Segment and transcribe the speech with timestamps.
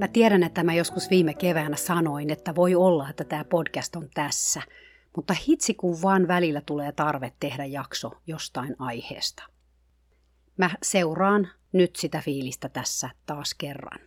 [0.00, 4.08] Mä tiedän, että mä joskus viime keväänä sanoin, että voi olla, että tämä podcast on
[4.14, 4.62] tässä,
[5.16, 9.42] mutta hitsi kun vaan välillä tulee tarve tehdä jakso jostain aiheesta.
[10.56, 13.98] Mä seuraan nyt sitä fiilistä tässä taas kerran.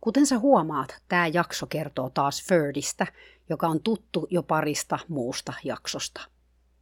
[0.00, 3.06] Kuten sä huomaat, tämä jakso kertoo taas Ferdistä,
[3.48, 6.20] joka on tuttu jo parista muusta jaksosta–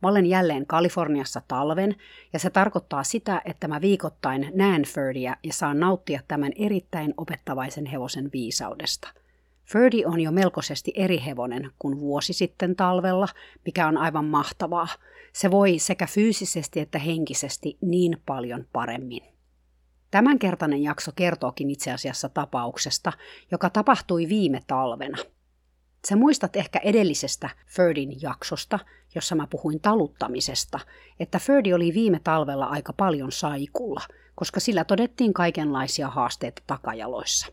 [0.05, 1.97] Mä olen jälleen Kaliforniassa talven
[2.33, 7.86] ja se tarkoittaa sitä, että mä viikoittain näen Ferdiä ja saan nauttia tämän erittäin opettavaisen
[7.86, 9.08] hevosen viisaudesta.
[9.64, 13.28] Ferdi on jo melkoisesti eri hevonen kuin vuosi sitten talvella,
[13.66, 14.88] mikä on aivan mahtavaa.
[15.32, 19.22] Se voi sekä fyysisesti että henkisesti niin paljon paremmin.
[20.10, 23.12] Tämänkertainen jakso kertookin itse asiassa tapauksesta,
[23.50, 25.19] joka tapahtui viime talvena–
[26.08, 28.78] Sä muistat ehkä edellisestä Ferdin jaksosta,
[29.14, 30.80] jossa mä puhuin taluttamisesta,
[31.20, 34.00] että Ferdi oli viime talvella aika paljon saikulla,
[34.34, 37.47] koska sillä todettiin kaikenlaisia haasteita takajaloissa.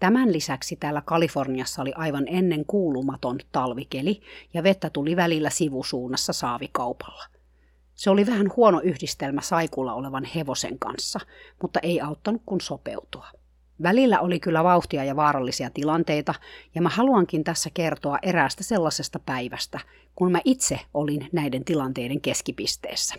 [0.00, 4.20] Tämän lisäksi täällä Kaliforniassa oli aivan ennen kuulumaton talvikeli
[4.54, 7.24] ja vettä tuli välillä sivusuunnassa saavikaupalla.
[7.94, 11.20] Se oli vähän huono yhdistelmä saikulla olevan hevosen kanssa,
[11.62, 13.26] mutta ei auttanut kun sopeutua.
[13.82, 16.34] Välillä oli kyllä vauhtia ja vaarallisia tilanteita,
[16.74, 19.80] ja mä haluankin tässä kertoa eräästä sellaisesta päivästä,
[20.14, 23.14] kun mä itse olin näiden tilanteiden keskipisteessä.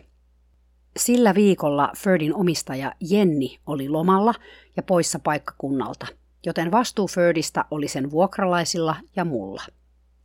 [0.97, 4.33] Sillä viikolla Ferdin omistaja Jenni oli lomalla
[4.77, 6.07] ja poissa paikkakunnalta,
[6.45, 9.63] joten vastuu Ferdistä oli sen vuokralaisilla ja mulla.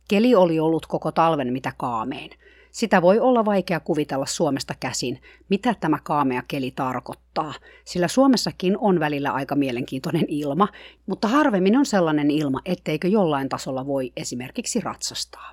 [0.07, 2.31] Keli oli ollut koko talven mitä kaamein–
[2.73, 7.53] sitä voi olla vaikea kuvitella Suomesta käsin, mitä tämä kaamea keli tarkoittaa,
[7.85, 10.67] sillä Suomessakin on välillä aika mielenkiintoinen ilma,
[11.05, 15.51] mutta harvemmin on sellainen ilma, etteikö jollain tasolla voi esimerkiksi ratsastaa.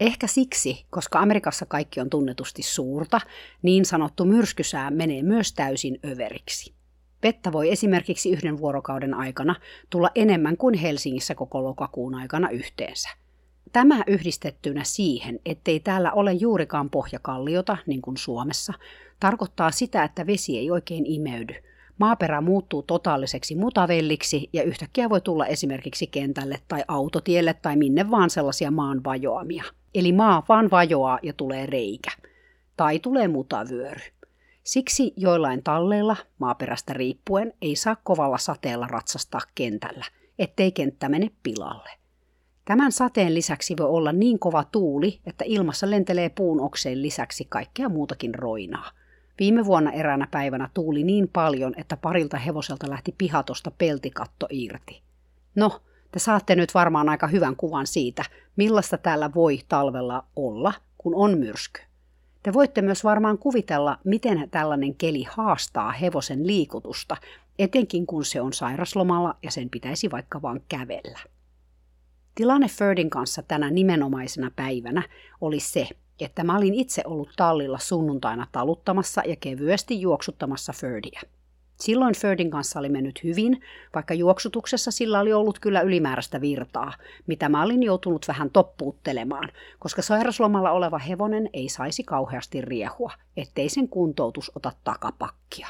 [0.00, 3.20] Ehkä siksi, koska Amerikassa kaikki on tunnetusti suurta,
[3.62, 6.74] niin sanottu myrskysää menee myös täysin överiksi.
[7.22, 9.54] Vettä voi esimerkiksi yhden vuorokauden aikana
[9.90, 13.19] tulla enemmän kuin Helsingissä koko lokakuun aikana yhteensä.
[13.72, 18.72] Tämä yhdistettynä siihen, ettei täällä ole juurikaan pohjakalliota, niin kuin Suomessa,
[19.20, 21.54] tarkoittaa sitä, että vesi ei oikein imeydy.
[21.98, 28.30] Maaperä muuttuu totaaliseksi mutavelliksi ja yhtäkkiä voi tulla esimerkiksi kentälle tai autotielle tai minne vaan
[28.30, 29.64] sellaisia maan vajoamia.
[29.94, 32.10] Eli maa vaan vajoaa ja tulee reikä.
[32.76, 34.00] Tai tulee mutavyöry.
[34.64, 40.04] Siksi joillain talleilla, maaperästä riippuen, ei saa kovalla sateella ratsastaa kentällä,
[40.38, 41.99] ettei kenttä mene pilalle.
[42.70, 47.88] Tämän sateen lisäksi voi olla niin kova tuuli, että ilmassa lentelee puun okseen lisäksi kaikkea
[47.88, 48.90] muutakin roinaa.
[49.38, 55.02] Viime vuonna eräänä päivänä tuuli niin paljon, että parilta hevoselta lähti pihatosta peltikatto irti.
[55.54, 55.80] No,
[56.12, 58.24] te saatte nyt varmaan aika hyvän kuvan siitä,
[58.56, 61.80] millaista täällä voi talvella olla, kun on myrsky.
[62.42, 67.16] Te voitte myös varmaan kuvitella, miten tällainen keli haastaa hevosen liikutusta,
[67.58, 71.18] etenkin kun se on sairaslomalla ja sen pitäisi vaikka vaan kävellä.
[72.34, 75.02] Tilanne Ferdin kanssa tänä nimenomaisena päivänä
[75.40, 75.88] oli se,
[76.20, 81.20] että mä olin itse ollut tallilla sunnuntaina taluttamassa ja kevyesti juoksuttamassa Ferdia.
[81.80, 83.60] Silloin Ferdin kanssa oli mennyt hyvin,
[83.94, 86.92] vaikka juoksutuksessa sillä oli ollut kyllä ylimääräistä virtaa,
[87.26, 89.48] mitä mä olin joutunut vähän toppuuttelemaan,
[89.78, 95.68] koska sairaslomalla oleva hevonen ei saisi kauheasti riehua, ettei sen kuntoutus ota takapakkia.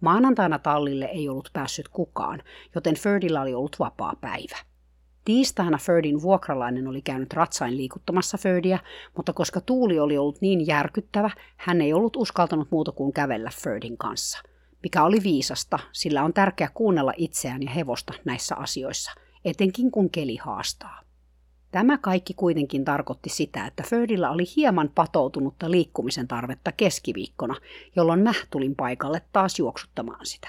[0.00, 2.42] Maanantaina tallille ei ollut päässyt kukaan,
[2.74, 4.71] joten Ferdillä oli ollut vapaa päivä.
[5.24, 8.78] Tiistaina Ferdin vuokralainen oli käynyt ratsain liikuttamassa Ferdia,
[9.16, 13.98] mutta koska tuuli oli ollut niin järkyttävä, hän ei ollut uskaltanut muuta kuin kävellä Ferdin
[13.98, 14.42] kanssa.
[14.82, 19.12] Mikä oli viisasta, sillä on tärkeää kuunnella itseään ja hevosta näissä asioissa,
[19.44, 21.00] etenkin kun keli haastaa.
[21.70, 27.54] Tämä kaikki kuitenkin tarkoitti sitä, että Ferdillä oli hieman patoutunutta liikkumisen tarvetta keskiviikkona,
[27.96, 30.48] jolloin mä tulin paikalle taas juoksuttamaan sitä.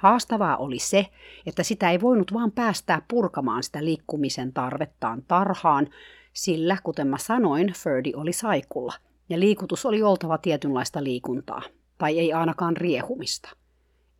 [0.00, 1.06] Haastavaa oli se,
[1.46, 5.88] että sitä ei voinut vaan päästää purkamaan sitä liikkumisen tarvettaan tarhaan,
[6.32, 8.94] sillä, kuten mä sanoin, Ferdi oli saikulla,
[9.28, 11.62] ja liikutus oli oltava tietynlaista liikuntaa,
[11.98, 13.50] tai ei ainakaan riehumista.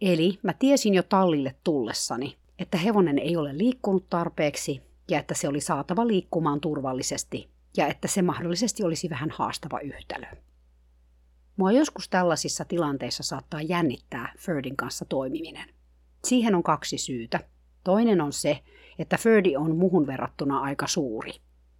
[0.01, 5.49] Eli mä tiesin jo tallille tullessani, että hevonen ei ole liikkunut tarpeeksi ja että se
[5.49, 10.27] oli saatava liikkumaan turvallisesti ja että se mahdollisesti olisi vähän haastava yhtälö.
[11.61, 15.69] Mua joskus tällaisissa tilanteissa saattaa jännittää Ferdin kanssa toimiminen.
[16.25, 17.41] Siihen on kaksi syytä.
[17.85, 18.61] Toinen on se,
[18.99, 21.33] että Ferdi on muhun verrattuna aika suuri.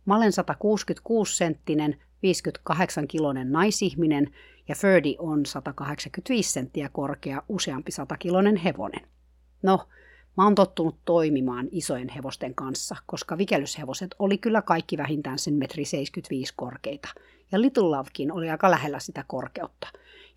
[0.05, 4.31] Mä olen 166 senttinen, 58 kilonen naisihminen
[4.69, 9.09] ja Ferdi on 185 senttiä korkea, useampi 100 kilonen hevonen.
[9.63, 9.89] No,
[10.37, 15.85] Mä oon tottunut toimimaan isojen hevosten kanssa, koska vikelyshevoset oli kyllä kaikki vähintään sen metri
[15.85, 17.09] 75 korkeita,
[17.53, 19.89] ja Little Lovekin oli aika lähellä sitä korkeutta,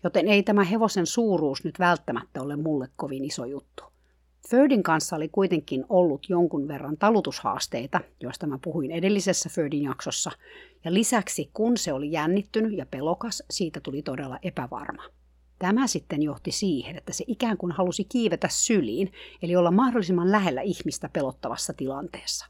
[0.04, 3.84] joten ei tämä hevosen suuruus nyt välttämättä ole mulle kovin iso juttu.
[4.48, 10.30] Thirdin kanssa oli kuitenkin ollut jonkun verran talutushaasteita, joista mä puhuin edellisessä Thirdin jaksossa,
[10.84, 15.02] ja lisäksi kun se oli jännittynyt ja pelokas, siitä tuli todella epävarma.
[15.58, 19.12] Tämä sitten johti siihen, että se ikään kuin halusi kiivetä syliin,
[19.42, 22.46] eli olla mahdollisimman lähellä ihmistä pelottavassa tilanteessa,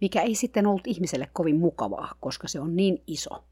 [0.00, 3.44] mikä ei sitten ollut ihmiselle kovin mukavaa, koska se on niin iso.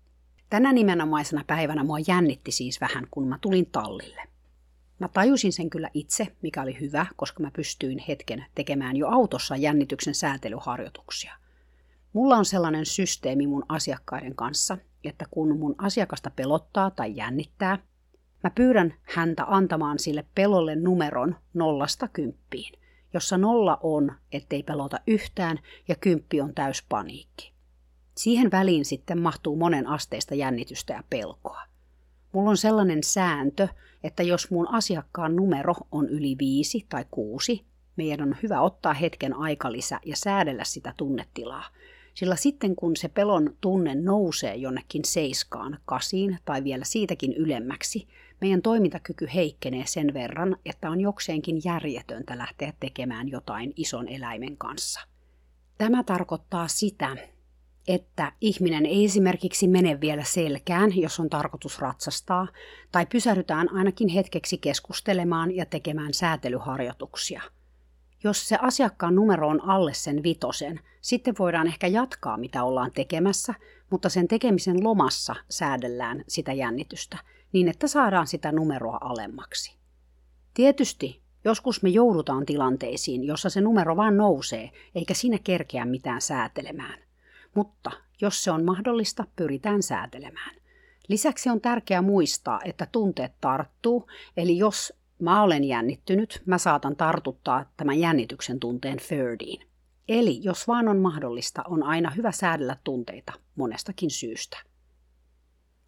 [0.55, 4.23] Tänä nimenomaisena päivänä mua jännitti siis vähän, kun mä tulin tallille.
[4.99, 9.57] Mä tajusin sen kyllä itse, mikä oli hyvä, koska mä pystyin hetken tekemään jo autossa
[9.57, 11.35] jännityksen säätelyharjoituksia.
[12.13, 17.79] Mulla on sellainen systeemi mun asiakkaiden kanssa, että kun mun asiakasta pelottaa tai jännittää,
[18.45, 22.73] Mä pyydän häntä antamaan sille pelolle numeron nollasta kymppiin,
[23.15, 25.59] jossa nolla on, ettei pelota yhtään
[25.89, 27.54] ja kymppi on täys paniikki.
[28.17, 31.61] Siihen väliin sitten mahtuu monen asteista jännitystä ja pelkoa.
[32.33, 33.69] Mulla on sellainen sääntö,
[34.05, 37.65] että jos mun asiakkaan numero on yli viisi tai kuusi,
[37.97, 41.65] meidän on hyvä ottaa hetken aikalisä ja säädellä sitä tunnetilaa,
[42.15, 48.09] sillä sitten kun se pelon tunne nousee jonnekin seiskaan, kasiin tai vielä siitäkin ylemmäksi,
[48.41, 55.01] meidän toimintakyky heikkenee sen verran, että on jokseenkin järjetöntä lähteä tekemään jotain ison eläimen kanssa.
[55.79, 57.17] Tämä tarkoittaa sitä,
[57.89, 62.49] että ihminen ei esimerkiksi mene vielä selkään, jos on tarkoitus ratsastaa,
[62.93, 67.43] tai pysähdytään ainakin hetkeksi keskustelemaan ja tekemään säätelyharjoituksia.
[68.25, 73.55] Jos se asiakkaan numero on alle sen vitosen, sitten voidaan ehkä jatkaa mitä ollaan tekemässä,
[73.91, 77.19] mutta sen tekemisen lomassa säädellään sitä jännitystä–
[77.55, 79.77] niin että saadaan sitä numeroa alemmaksi.
[80.55, 87.04] Tietysti joskus me joudutaan tilanteisiin, jossa se numero vaan nousee, eikä siinä kerkeä mitään säätelemään.
[87.55, 87.91] Mutta
[88.21, 90.57] jos se on mahdollista, pyritään säätelemään.
[91.09, 94.07] Lisäksi on tärkeää muistaa, että tunteet tarttuu,
[94.37, 99.69] eli jos mä olen jännittynyt, mä saatan tartuttaa tämän jännityksen tunteen thirdiin.
[100.09, 104.57] Eli jos vaan on mahdollista, on aina hyvä säädellä tunteita monestakin syystä.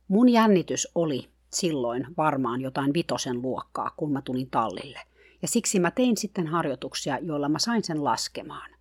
[0.08, 5.00] Mun jännitys oli silloin varmaan jotain vitosen luokkaa, kun mä tulin tallille.
[5.42, 8.75] Ja siksi mä tein sitten harjoituksia, joilla mä sain sen laskemaan.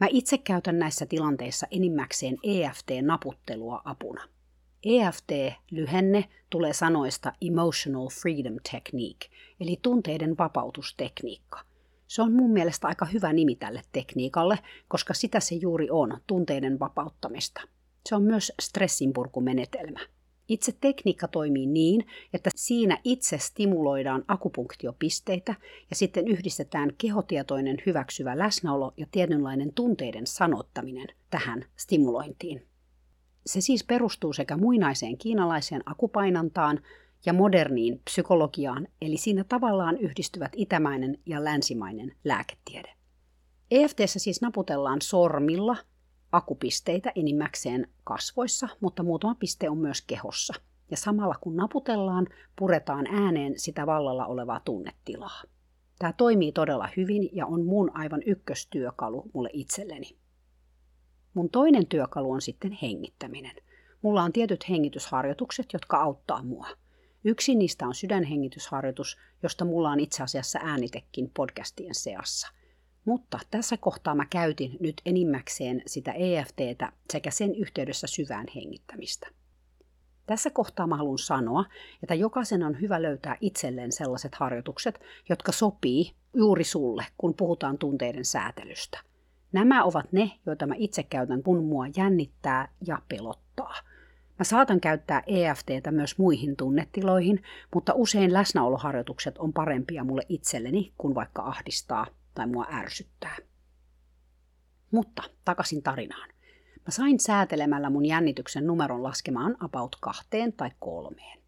[0.00, 4.28] Mä itse käytän näissä tilanteissa enimmäkseen EFT-naputtelua apuna.
[4.82, 9.30] EFT-lyhenne tulee sanoista Emotional Freedom Technique,
[9.60, 11.60] eli tunteiden vapautustekniikka.
[12.06, 14.58] Se on mun mielestä aika hyvä nimi tälle tekniikalle,
[14.88, 17.60] koska sitä se juuri on, tunteiden vapauttamista.
[18.08, 20.00] Se on myös stressinpurkumenetelmä.
[20.48, 25.54] Itse tekniikka toimii niin, että siinä itse stimuloidaan akupunktiopisteitä
[25.90, 32.66] ja sitten yhdistetään kehotietoinen hyväksyvä läsnäolo ja tietynlainen tunteiden sanottaminen tähän stimulointiin.
[33.46, 36.80] Se siis perustuu sekä muinaiseen kiinalaiseen akupainantaan
[37.26, 42.94] ja moderniin psykologiaan, eli siinä tavallaan yhdistyvät itämainen ja länsimainen lääketiede.
[43.70, 45.76] EFTssä siis naputellaan sormilla
[46.32, 50.54] akupisteitä enimmäkseen kasvoissa, mutta muutama piste on myös kehossa.
[50.90, 55.42] Ja samalla kun naputellaan, puretaan ääneen sitä vallalla olevaa tunnetilaa.
[55.98, 60.16] Tämä toimii todella hyvin ja on mun aivan ykköstyökalu mulle itselleni.
[61.34, 63.56] Mun toinen työkalu on sitten hengittäminen.
[64.02, 66.68] Mulla on tietyt hengitysharjoitukset, jotka auttaa mua.
[67.24, 72.48] Yksi niistä on sydänhengitysharjoitus, josta mulla on itse asiassa äänitekin podcastien seassa.
[73.08, 79.28] Mutta tässä kohtaa mä käytin nyt enimmäkseen sitä EFTtä sekä sen yhteydessä syvään hengittämistä.
[80.26, 81.64] Tässä kohtaa mä haluan sanoa,
[82.02, 88.24] että jokaisen on hyvä löytää itselleen sellaiset harjoitukset, jotka sopii juuri sulle, kun puhutaan tunteiden
[88.24, 89.00] säätelystä.
[89.52, 93.74] Nämä ovat ne, joita mä itse käytän, kun mua jännittää ja pelottaa.
[94.38, 97.42] Mä saatan käyttää EFTtä myös muihin tunnetiloihin,
[97.74, 102.06] mutta usein läsnäoloharjoitukset on parempia mulle itselleni, kun vaikka ahdistaa
[102.38, 103.36] tai mua ärsyttää.
[104.90, 106.28] Mutta takaisin tarinaan.
[106.76, 111.38] Mä sain säätelemällä mun jännityksen numeron laskemaan about kahteen tai kolmeen.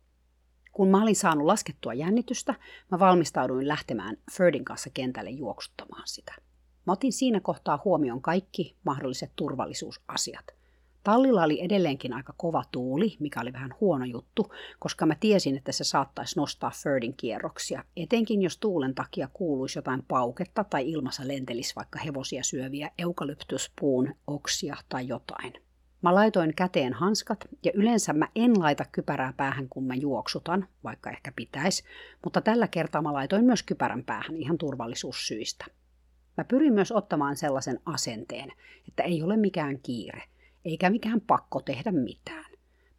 [0.73, 2.54] Kun mä olin saanut laskettua jännitystä,
[2.90, 6.35] mä valmistauduin lähtemään Ferdin kanssa kentälle juoksuttamaan sitä.
[6.87, 10.47] Mä otin siinä kohtaa huomioon kaikki mahdolliset turvallisuusasiat.
[11.04, 15.73] Tallilla oli edelleenkin aika kova tuuli, mikä oli vähän huono juttu, koska mä tiesin, että
[15.73, 21.76] se saattaisi nostaa Firdin kierroksia, etenkin jos tuulen takia kuuluisi jotain pauketta tai ilmassa lentelisi
[21.76, 25.52] vaikka hevosia syöviä eukalyptuspuun oksia tai jotain.
[26.02, 31.11] Mä laitoin käteen hanskat ja yleensä mä en laita kypärää päähän, kun mä juoksutan, vaikka
[31.11, 31.85] ehkä pitäisi,
[32.25, 35.64] mutta tällä kertaa mä laitoin myös kypärän päähän ihan turvallisuussyistä.
[36.37, 38.52] Mä pyrin myös ottamaan sellaisen asenteen,
[38.88, 40.23] että ei ole mikään kiire,
[40.64, 42.50] eikä mikään pakko tehdä mitään.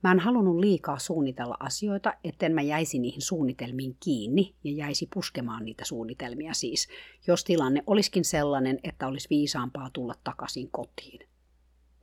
[0.03, 5.65] Mä en halunnut liikaa suunnitella asioita, etten mä jäisi niihin suunnitelmiin kiinni ja jäisi puskemaan
[5.65, 6.87] niitä suunnitelmia siis,
[7.27, 11.27] jos tilanne olisikin sellainen, että olisi viisaampaa tulla takaisin kotiin.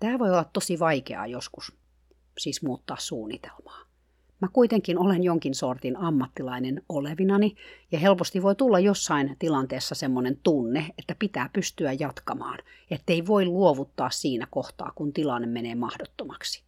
[0.01, 1.77] Tämä voi olla tosi vaikeaa joskus,
[2.39, 3.88] siis muuttaa suunnitelmaa.
[4.41, 7.55] Mä kuitenkin olen jonkin sortin ammattilainen olevinani
[7.93, 12.59] ja helposti voi tulla jossain tilanteessa semmoinen tunne, että pitää pystyä jatkamaan,
[12.91, 16.63] ettei voi luovuttaa siinä kohtaa, kun tilanne menee mahdottomaksi.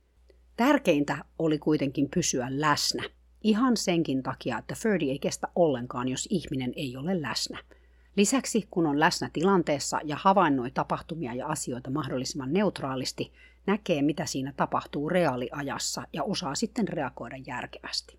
[0.57, 3.03] Tärkeintä oli kuitenkin pysyä läsnä,
[3.43, 7.59] ihan senkin takia, että Ferdi ei kestä ollenkaan, jos ihminen ei ole läsnä–
[8.17, 13.33] Lisäksi, kun on läsnä tilanteessa ja havainnoi tapahtumia ja asioita mahdollisimman neutraalisti,
[13.71, 18.19] näkee, mitä siinä tapahtuu reaaliajassa ja osaa sitten reagoida järkevästi.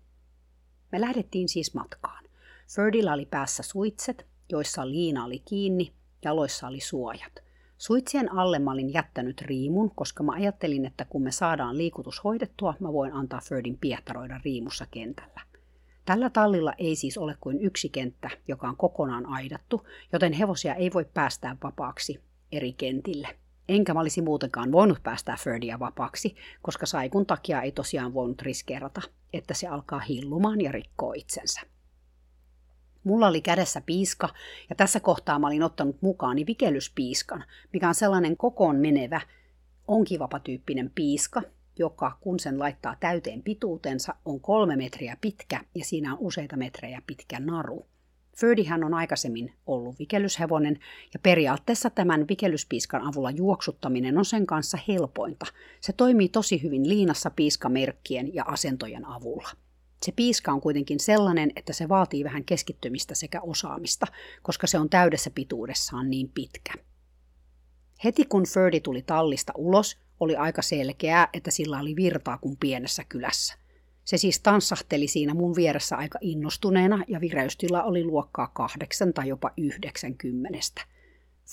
[0.92, 2.24] Me lähdettiin siis matkaan.
[2.74, 5.92] Ferdillä oli päässä suitset, joissa liina oli kiinni,
[6.24, 7.32] jaloissa oli suojat.
[7.78, 12.74] Suitsien alle mä olin jättänyt riimun, koska mä ajattelin, että kun me saadaan liikutus hoidettua,
[12.80, 15.40] mä voin antaa Ferdin piehtaroida riimussa kentällä.
[16.04, 20.90] Tällä tallilla ei siis ole kuin yksi kenttä, joka on kokonaan aidattu, joten hevosia ei
[20.94, 22.20] voi päästää vapaaksi
[22.52, 23.41] eri kentille.
[23.68, 29.02] Enkä mä olisi muutenkaan voinut päästää Ferdia vapaaksi, koska saikun takia ei tosiaan voinut riskeerata,
[29.32, 31.60] että se alkaa hillumaan ja rikkoo itsensä.
[33.04, 34.28] Mulla oli kädessä piiska,
[34.70, 39.20] ja tässä kohtaa mä olin ottanut mukaani vikelyspiiskan, mikä on sellainen kokoon menevä,
[39.88, 41.42] onkivapatyyppinen piiska,
[41.78, 47.02] joka kun sen laittaa täyteen pituutensa on kolme metriä pitkä ja siinä on useita metrejä
[47.06, 47.86] pitkä naru.
[48.42, 50.78] Ferdihän on aikaisemmin ollut vikelyshevonen
[51.14, 55.46] ja periaatteessa tämän vikelyspiiskan avulla juoksuttaminen on sen kanssa helpointa.
[55.80, 59.48] Se toimii tosi hyvin liinassa piiskamerkkien ja asentojen avulla.
[60.02, 64.06] Se piiska on kuitenkin sellainen, että se vaatii vähän keskittymistä sekä osaamista,
[64.42, 66.72] koska se on täydessä pituudessaan niin pitkä.
[68.04, 73.04] Heti kun Ferdi tuli tallista ulos, oli aika selkeää, että sillä oli virtaa kuin pienessä
[73.08, 73.61] kylässä.
[74.04, 79.50] Se siis tanssahteli siinä mun vieressä aika innostuneena ja vireystila oli luokkaa kahdeksan tai jopa
[79.56, 80.82] yhdeksänkymmenestä.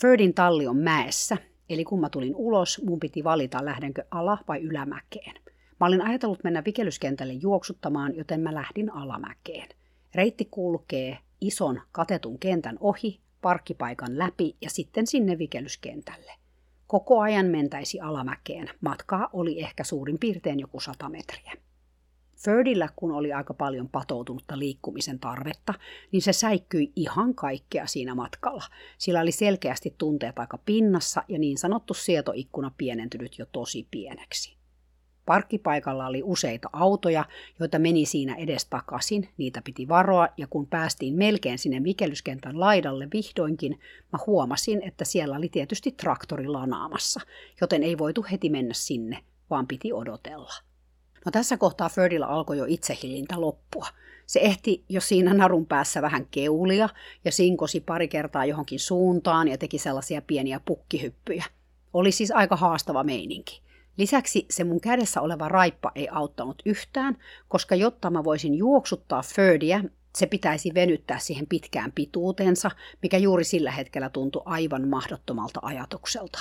[0.02, 1.38] Ferdin talli on mäessä,
[1.70, 5.36] eli kun mä tulin ulos, mun piti valita lähdenkö ala- vai ylämäkeen.
[5.80, 9.70] Mä olin ajatellut mennä vikelyskentälle juoksuttamaan, joten mä lähdin alamäkeen.
[10.16, 16.32] Reitti kulkee ison katetun kentän ohi, parkkipaikan läpi ja sitten sinne vikelyskentälle.
[16.88, 18.70] Koko ajan mentäisi alamäkeen.
[18.82, 21.54] Matkaa oli ehkä suurin piirtein joku 100 metriä.
[22.44, 25.74] Ferdillä, kun oli aika paljon patoutunutta liikkumisen tarvetta,
[26.12, 28.64] niin se säikkyi ihan kaikkea siinä matkalla.
[28.98, 34.58] Sillä oli selkeästi tunteet aika pinnassa ja niin sanottu sietoikkuna pienentynyt jo tosi pieneksi.
[35.26, 37.26] Parkkipaikalla oli useita autoja,
[37.60, 43.08] joita meni siinä edes takaisin, niitä piti varoa, ja kun päästiin melkein sinne vikelyskentän laidalle
[43.14, 43.80] vihdoinkin,
[44.14, 47.20] mä huomasin, että siellä oli tietysti traktori lanaamassa,
[47.62, 50.69] joten ei voitu heti mennä sinne, vaan piti odotella.
[51.26, 53.88] No tässä kohtaa Ferdillä alkoi jo itsehillintä loppua.
[54.26, 56.90] Se ehti jo siinä narun päässä vähän keulia
[57.26, 61.46] ja sinkosi pari kertaa johonkin suuntaan ja teki sellaisia pieniä pukkihyppyjä.
[61.94, 63.62] Oli siis aika haastava meininki.
[63.98, 69.84] Lisäksi se mun kädessä oleva raippa ei auttanut yhtään, koska jotta mä voisin juoksuttaa Ferdiä,
[70.18, 72.72] se pitäisi venyttää siihen pitkään pituutensa,
[73.02, 76.40] mikä juuri sillä hetkellä tuntui aivan mahdottomalta ajatukselta.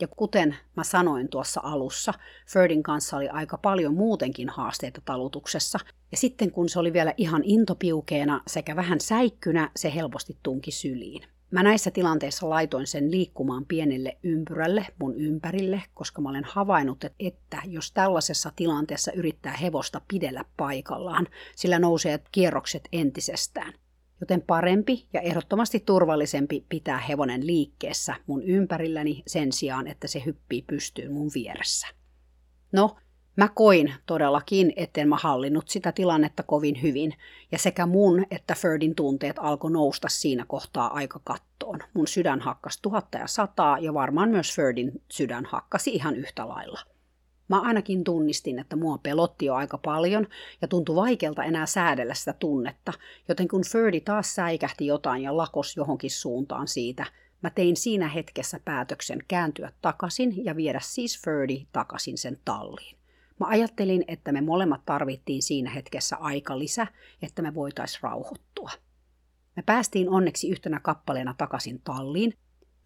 [0.00, 2.14] Ja kuten mä sanoin tuossa alussa,
[2.46, 5.78] Ferdin kanssa oli aika paljon muutenkin haasteita talutuksessa,
[6.10, 11.22] ja sitten kun se oli vielä ihan intopiukeena sekä vähän säikkynä, se helposti tunki syliin.
[11.50, 17.62] Mä näissä tilanteissa laitoin sen liikkumaan pienelle ympyrälle mun ympärille, koska mä olen havainnut, että
[17.66, 21.26] jos tällaisessa tilanteessa yrittää hevosta pidellä paikallaan,
[21.56, 23.72] sillä nousee kierrokset entisestään.
[24.20, 30.62] Joten parempi ja ehdottomasti turvallisempi pitää hevonen liikkeessä mun ympärilläni sen sijaan, että se hyppii
[30.62, 31.86] pystyyn mun vieressä.
[32.72, 32.96] No,
[33.36, 37.14] Mä koin todellakin, etten mä hallinnut sitä tilannetta kovin hyvin,
[37.52, 41.78] ja sekä mun että Ferdin tunteet alkoi nousta siinä kohtaa aika kattoon.
[41.94, 46.80] Mun sydän hakkas tuhatta ja sataa, ja varmaan myös Ferdin sydän hakkasi ihan yhtä lailla.
[47.50, 50.26] Mä ainakin tunnistin, että mua pelotti jo aika paljon
[50.62, 52.92] ja tuntui vaikealta enää säädellä sitä tunnetta,
[53.28, 57.06] joten kun Ferdi taas säikähti jotain ja lakos johonkin suuntaan siitä,
[57.42, 62.96] Mä tein siinä hetkessä päätöksen kääntyä takaisin ja viedä siis Ferdi takaisin sen talliin.
[63.40, 66.86] Mä ajattelin, että me molemmat tarvittiin siinä hetkessä aika lisä,
[67.22, 68.70] että me voitais rauhoittua.
[69.56, 72.34] Me päästiin onneksi yhtenä kappaleena takaisin talliin.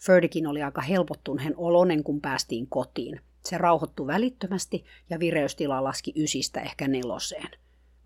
[0.07, 3.21] Ferdikin oli aika helpottuneen olonen, kun päästiin kotiin.
[3.45, 7.49] Se rauhoittui välittömästi ja vireystila laski ysistä ehkä neloseen.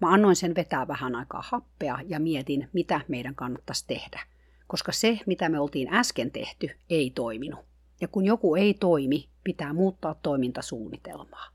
[0.00, 4.21] Mä annoin sen vetää vähän aikaa happea ja mietin, mitä meidän kannattaisi tehdä.
[4.66, 7.61] Koska se, mitä me oltiin äsken tehty, ei toiminut.
[8.00, 11.49] Ja kun joku ei toimi, pitää muuttaa toimintasuunnitelmaa.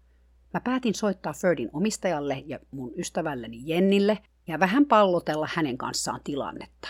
[0.53, 6.87] Mä päätin soittaa Ferdin omistajalle ja mun ystävälleni Jennille ja vähän pallotella hänen kanssaan tilannetta.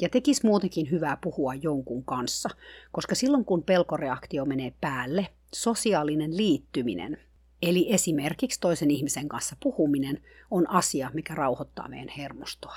[0.00, 2.48] Ja tekis muutenkin hyvää puhua jonkun kanssa,
[2.92, 7.18] koska silloin kun pelkoreaktio menee päälle, sosiaalinen liittyminen,
[7.62, 12.76] eli esimerkiksi toisen ihmisen kanssa puhuminen, on asia, mikä rauhoittaa meidän hermostoa.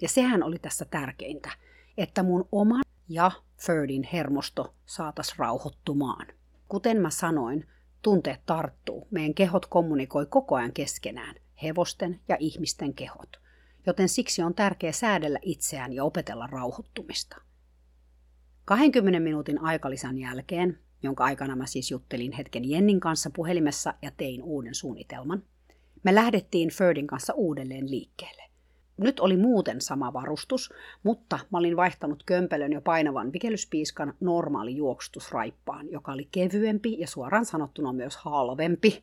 [0.00, 1.50] Ja sehän oli tässä tärkeintä,
[1.98, 6.26] että mun oman ja Ferdin hermosto saatas rauhoittumaan.
[6.68, 7.68] Kuten mä sanoin,
[8.02, 9.08] tunteet tarttuu.
[9.10, 13.40] Meidän kehot kommunikoi koko ajan keskenään, hevosten ja ihmisten kehot.
[13.86, 17.36] Joten siksi on tärkeää säädellä itseään ja opetella rauhoittumista.
[18.64, 24.42] 20 minuutin aikalisän jälkeen, jonka aikana mä siis juttelin hetken Jennin kanssa puhelimessa ja tein
[24.42, 25.42] uuden suunnitelman,
[26.02, 28.42] me lähdettiin Ferdin kanssa uudelleen liikkeelle.
[28.96, 35.90] Nyt oli muuten sama varustus, mutta mä olin vaihtanut kömpelön jo painavan vikelyspiiskan normaali juoksutusraippaan,
[35.90, 39.02] joka oli kevyempi ja suoraan sanottuna myös halvempi.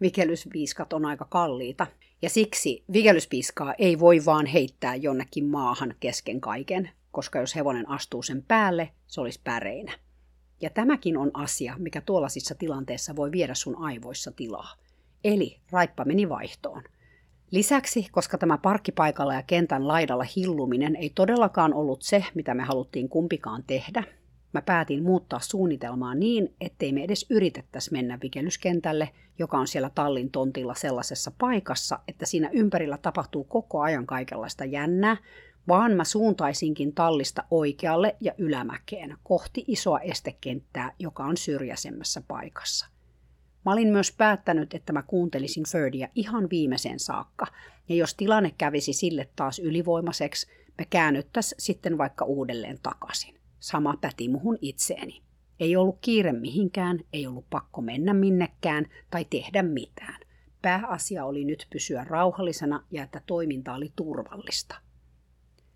[0.00, 1.86] Vikelyspiiskat on aika kalliita,
[2.22, 8.22] ja siksi vikelyspiiskaa ei voi vaan heittää jonnekin maahan kesken kaiken, koska jos hevonen astuu
[8.22, 9.92] sen päälle, se olisi päreinä.
[10.60, 14.74] Ja tämäkin on asia, mikä tuollaisissa tilanteissa voi viedä sun aivoissa tilaa.
[15.24, 16.82] Eli raippa meni vaihtoon–
[17.50, 23.08] Lisäksi, koska tämä parkkipaikalla ja kentän laidalla hilluminen ei todellakaan ollut se, mitä me haluttiin
[23.08, 24.04] kumpikaan tehdä,
[24.52, 30.30] mä päätin muuttaa suunnitelmaa niin, ettei me edes yritettäisi mennä vikelyskentälle, joka on siellä tallin
[30.30, 35.16] tontilla sellaisessa paikassa, että siinä ympärillä tapahtuu koko ajan kaikenlaista jännää,
[35.68, 42.86] vaan mä suuntaisinkin tallista oikealle ja ylämäkeen kohti isoa estekenttää, joka on syrjäisemmässä paikassa–
[43.68, 47.46] Mä olin myös päättänyt, että mä kuuntelisin Ferdia ihan viimeiseen saakka,
[47.88, 50.46] ja jos tilanne kävisi sille taas ylivoimaiseksi,
[50.78, 53.40] me käännyttäis sitten vaikka uudelleen takaisin.
[53.60, 55.22] Sama päti muhun itseeni.
[55.60, 60.20] Ei ollut kiire mihinkään, ei ollut pakko mennä minnekään tai tehdä mitään.
[60.62, 64.76] Pääasia oli nyt pysyä rauhallisena ja että toiminta oli turvallista.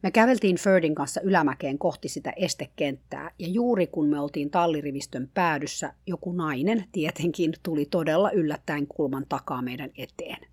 [0.03, 5.93] Me käveltiin Ferdin kanssa ylämäkeen kohti sitä estekenttää, ja juuri kun me oltiin tallirivistön päädyssä,
[6.07, 10.47] joku nainen tietenkin tuli todella yllättäen kulman takaa meidän eteen.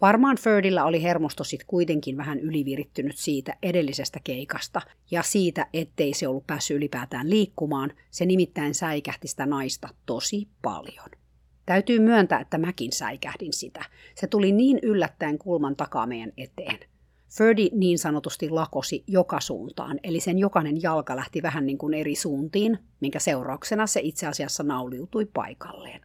[0.00, 4.80] Varmaan Ferdillä oli hermosto sit kuitenkin vähän ylivirittynyt siitä edellisestä keikasta
[5.10, 11.08] ja siitä, ettei se ollut päässyt ylipäätään liikkumaan, se nimittäin säikähti sitä naista tosi paljon.
[11.66, 13.84] Täytyy myöntää, että mäkin säikähdin sitä.
[14.14, 16.93] Se tuli niin yllättäen kulman takaa meidän eteen.
[17.36, 22.14] Ferdi niin sanotusti lakosi joka suuntaan, eli sen jokainen jalka lähti vähän niin kuin eri
[22.14, 26.00] suuntiin, minkä seurauksena se itse asiassa nauliutui paikalleen.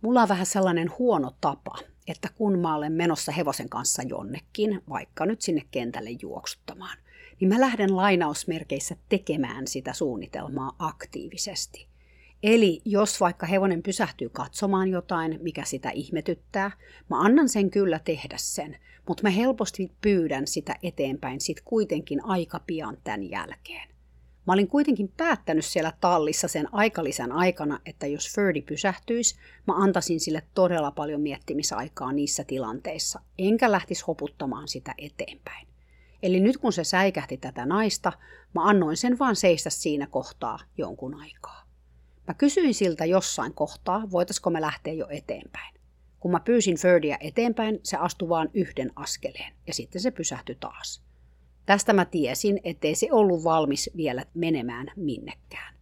[0.00, 5.26] Mulla on vähän sellainen huono tapa, että kun mä olen menossa hevosen kanssa jonnekin, vaikka
[5.26, 6.98] nyt sinne kentälle juoksuttamaan,
[7.40, 11.88] niin mä lähden lainausmerkeissä tekemään sitä suunnitelmaa aktiivisesti.
[12.42, 16.70] Eli jos vaikka hevonen pysähtyy katsomaan jotain, mikä sitä ihmetyttää,
[17.10, 18.76] mä annan sen kyllä tehdä sen,
[19.08, 23.88] mutta mä helposti pyydän sitä eteenpäin sit kuitenkin aika pian tämän jälkeen.
[24.46, 30.20] Mä olin kuitenkin päättänyt siellä tallissa sen aikalisän aikana, että jos Ferdi pysähtyisi, mä antaisin
[30.20, 35.68] sille todella paljon miettimisaikaa niissä tilanteissa, enkä lähtisi hoputtamaan sitä eteenpäin.
[36.22, 38.12] Eli nyt kun se säikähti tätä naista,
[38.54, 41.57] mä annoin sen vaan seistä siinä kohtaa jonkun aikaa.
[42.28, 45.74] Mä kysyin siltä jossain kohtaa, voitaisiko me lähteä jo eteenpäin.
[46.20, 51.02] Kun mä pyysin Ferdia eteenpäin, se astui vain yhden askeleen ja sitten se pysähtyi taas.
[51.66, 55.74] Tästä mä tiesin, ettei se ollut valmis vielä menemään minnekään.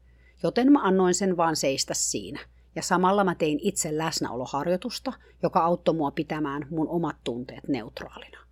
[0.43, 2.41] Joten mä annoin sen vaan seistä siinä.
[2.77, 8.46] Ja samalla mä tein itse läsnäoloharjoitusta, joka auttoi mua pitämään mun omat tunteet neutraalina.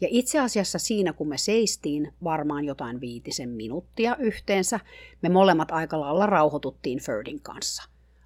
[0.00, 4.80] Ja itse asiassa siinä, kun me seistiin varmaan jotain viitisen minuuttia yhteensä,
[5.22, 7.82] me molemmat aika lailla rauhoituttiin Ferdin kanssa.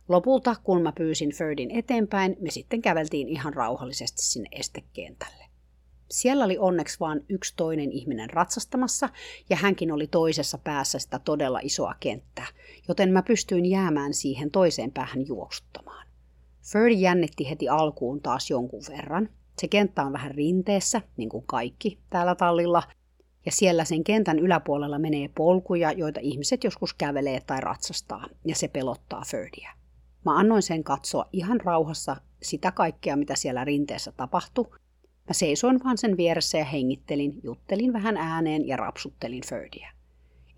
[0.09, 5.45] Lopulta, kun mä pyysin Ferdin eteenpäin, me sitten käveltiin ihan rauhallisesti sinne estekentälle.
[6.11, 9.09] Siellä oli onneksi vain yksi toinen ihminen ratsastamassa,
[9.51, 12.47] ja hänkin oli toisessa päässä sitä todella isoa kenttää,
[12.89, 16.07] joten mä pystyin jäämään siihen toiseen päähän juoksuttamaan.
[16.73, 21.99] Ferdi jännitti heti alkuun taas jonkun verran, se kenttä on vähän rinteessä, niin kuin kaikki
[22.11, 22.83] täällä tallilla,
[23.47, 28.69] Ja siellä sen kentän yläpuolella menee polkuja, joita ihmiset joskus kävelee tai ratsastaa, ja se
[28.69, 29.71] pelottaa Ferdia.
[30.25, 34.67] Mä annoin sen katsoa ihan rauhassa sitä kaikkea, mitä siellä rinteessä tapahtui.
[35.29, 39.89] Mä seisoin vaan sen vieressä ja hengittelin, juttelin vähän ääneen ja rapsuttelin Ferdia.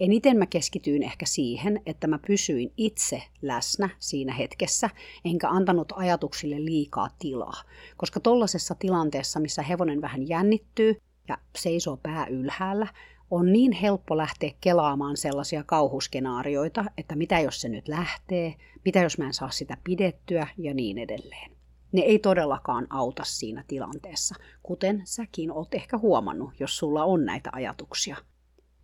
[0.01, 4.91] Eniten mä keskityin ehkä siihen, että mä pysyin itse läsnä siinä hetkessä,
[5.25, 7.63] enkä antanut ajatuksille liikaa tilaa.
[7.97, 10.97] Koska tollaisessa tilanteessa, missä hevonen vähän jännittyy
[11.29, 12.87] ja seisoo pää ylhäällä,
[13.31, 18.55] on niin helppo lähteä kelaamaan sellaisia kauhuskenaarioita, että mitä jos se nyt lähtee,
[18.85, 21.51] mitä jos mä en saa sitä pidettyä ja niin edelleen.
[21.93, 27.51] Ne ei todellakaan auta siinä tilanteessa, kuten säkin oot ehkä huomannut, jos sulla on näitä
[27.53, 28.17] ajatuksia.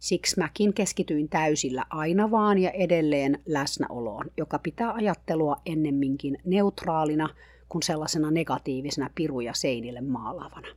[0.01, 7.29] Siksi mäkin keskityin täysillä aina vaan ja edelleen läsnäoloon, joka pitää ajattelua ennemminkin neutraalina
[7.69, 10.69] kuin sellaisena negatiivisena piruja seinille maalavana.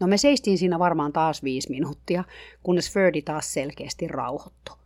[0.00, 2.24] No me seistiin siinä varmaan taas viisi minuuttia,
[2.62, 4.76] kunnes Ferdi taas selkeästi rauhoittui.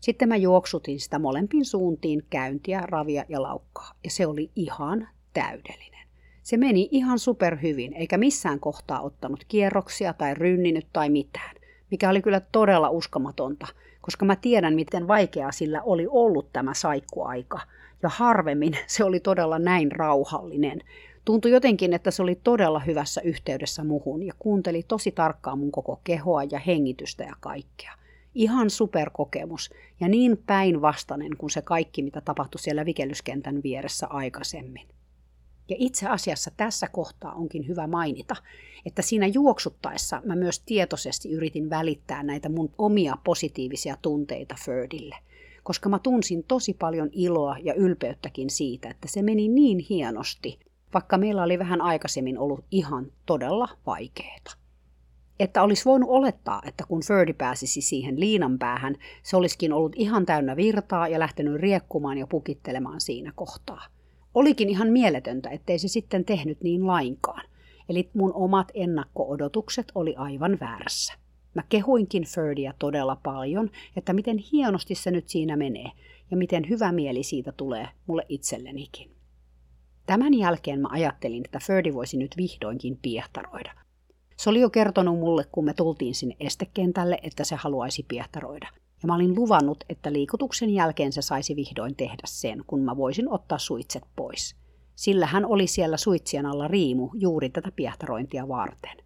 [0.00, 6.08] Sitten mä juoksutin sitä molempiin suuntiin käyntiä, ravia ja laukkaa, ja se oli ihan täydellinen.
[6.42, 11.56] Se meni ihan superhyvin, eikä missään kohtaa ottanut kierroksia tai rynninyt tai mitään,
[11.90, 13.66] mikä oli kyllä todella uskomatonta,
[14.00, 17.60] koska mä tiedän, miten vaikeaa sillä oli ollut tämä saikkuaika,
[18.02, 20.82] ja harvemmin se oli todella näin rauhallinen,
[21.28, 26.00] Tuntui jotenkin, että se oli todella hyvässä yhteydessä muhun ja kuunteli tosi tarkkaan mun koko
[26.04, 27.92] kehoa ja hengitystä ja kaikkea.
[28.34, 29.70] Ihan superkokemus
[30.00, 34.88] ja niin päinvastainen kuin se kaikki, mitä tapahtui siellä vikellyskentän vieressä aikaisemmin.
[35.68, 38.36] Ja itse asiassa tässä kohtaa onkin hyvä mainita,
[38.86, 45.16] että siinä juoksuttaessa mä myös tietoisesti yritin välittää näitä mun omia positiivisia tunteita Ferdille,
[45.62, 50.58] koska mä tunsin tosi paljon iloa ja ylpeyttäkin siitä, että se meni niin hienosti,
[50.94, 54.56] vaikka meillä oli vähän aikaisemmin ollut ihan todella vaikeeta.
[55.40, 60.26] Että olisi voinut olettaa, että kun Ferdi pääsisi siihen liinan päähän, se olisikin ollut ihan
[60.26, 63.97] täynnä virtaa ja lähtenyt riekkumaan ja pukittelemaan siinä kohtaa.
[64.34, 67.44] Olikin ihan mieletöntä, ettei se sitten tehnyt niin lainkaan.
[67.88, 71.12] Eli mun omat ennakko-odotukset oli aivan väärässä.
[71.54, 75.90] Mä kehuinkin Ferdia todella paljon, että miten hienosti se nyt siinä menee
[76.30, 79.10] ja miten hyvä mieli siitä tulee mulle itsellenikin.
[80.06, 83.74] Tämän jälkeen mä ajattelin, että Ferdi voisi nyt vihdoinkin piehtaroida.
[84.36, 88.68] Se oli jo kertonut mulle, kun me tultiin sinne estekentälle, että se haluaisi piehtaroida.
[89.02, 93.32] Ja mä olin luvannut, että liikutuksen jälkeen se saisi vihdoin tehdä sen, kun mä voisin
[93.32, 94.56] ottaa suitset pois.
[94.94, 98.96] Sillä hän oli siellä suitsien alla riimu juuri tätä piehtarointia varten.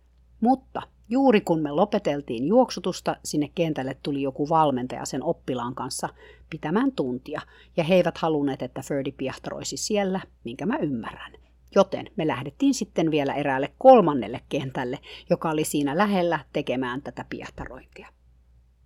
[0.41, 6.09] Mutta Juuri kun me lopeteltiin juoksutusta, sinne kentälle tuli joku valmentaja sen oppilaan kanssa
[6.51, 7.41] pitämään tuntia,
[7.77, 11.33] ja he eivät halunneet, että Ferdi piahtaroisi siellä, minkä mä ymmärrän.
[11.75, 14.99] Joten me lähdettiin sitten vielä eräälle kolmannelle kentälle,
[15.31, 18.09] joka oli siinä lähellä tekemään tätä piahtarointia.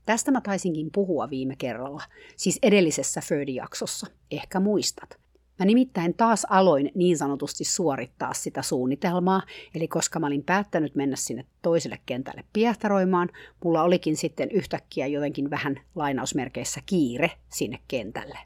[0.06, 2.02] Tästä mä taisinkin puhua viime kerralla,
[2.36, 5.18] siis edellisessä Ferdi-jaksossa, ehkä muistat.
[5.58, 9.42] Mä nimittäin taas aloin niin sanotusti suorittaa sitä suunnitelmaa,
[9.74, 13.28] eli koska mä olin päättänyt mennä sinne toiselle kentälle piehtaroimaan,
[13.64, 18.38] mulla olikin sitten yhtäkkiä jotenkin vähän lainausmerkeissä kiire sinne kentälle.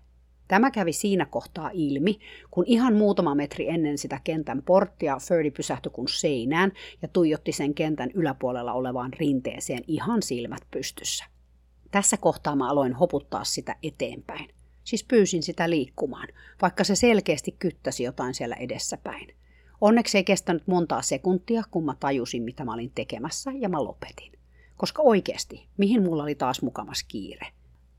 [0.48, 2.18] Tämä kävi siinä kohtaa ilmi,
[2.50, 7.74] kun ihan muutama metri ennen sitä kentän porttia Ferdi pysähtyi kun seinään ja tuijotti sen
[7.74, 11.24] kentän yläpuolella olevaan rinteeseen ihan silmät pystyssä.
[11.90, 14.48] Tässä kohtaa mä aloin hoputtaa sitä eteenpäin.
[14.84, 16.28] Siis pyysin sitä liikkumaan,
[16.62, 19.36] vaikka se selkeästi kyttäsi jotain siellä edessäpäin.
[19.80, 24.32] Onneksi ei kestänyt montaa sekuntia, kun mä tajusin, mitä mä olin tekemässä, ja mä lopetin.
[24.76, 27.46] Koska oikeasti, mihin mulla oli taas mukamas kiire?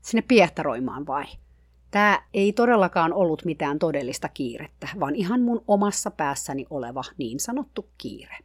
[0.02, 1.24] Sinne piehtaroimaan vai?
[1.90, 7.90] Tämä ei todellakaan ollut mitään todellista kiirettä, vaan ihan mun omassa päässäni oleva niin sanottu
[7.98, 8.38] kiire.